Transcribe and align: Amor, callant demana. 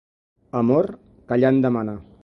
Amor, 0.61 0.89
callant 1.33 1.63
demana. 1.69 1.99